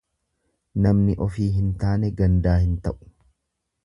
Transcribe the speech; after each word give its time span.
Namni 0.85 1.13
ofii 1.25 1.49
hin 1.57 1.67
taane 1.83 2.09
gandaa 2.23 2.57
hin 2.65 2.73
ta'u. 2.87 2.99